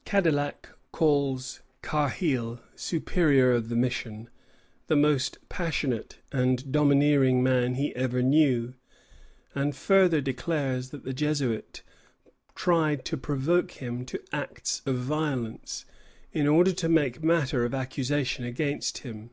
"Cadillac 0.12 0.68
calls 0.92 1.60
Carheil, 1.80 2.60
superior 2.74 3.52
of 3.52 3.70
the 3.70 3.74
mission, 3.74 4.28
the 4.86 4.96
most 4.96 5.38
passionate 5.48 6.18
and 6.30 6.70
domineering 6.70 7.42
man 7.42 7.76
he 7.76 7.96
ever 7.96 8.20
knew, 8.22 8.74
and 9.54 9.74
further 9.74 10.20
declares 10.20 10.90
that 10.90 11.04
the 11.04 11.14
Jesuit 11.14 11.80
tried 12.54 13.06
to 13.06 13.16
provoke 13.16 13.70
him 13.80 14.04
to 14.04 14.22
acts 14.30 14.82
of 14.84 14.96
violence, 14.98 15.86
in 16.34 16.46
order 16.46 16.74
to 16.74 16.88
make 16.90 17.24
matter 17.24 17.64
of 17.64 17.72
accusation 17.72 18.44
against 18.44 18.98
him. 18.98 19.30